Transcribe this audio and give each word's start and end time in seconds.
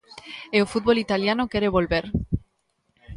E 0.55 0.57
o 0.63 0.69
fútbol 0.71 0.97
italiano 1.05 1.49
quere 1.51 1.73
volver. 1.77 2.05